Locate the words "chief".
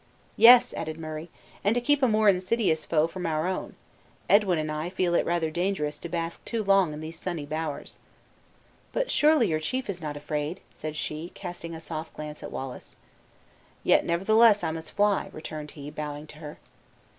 9.59-9.91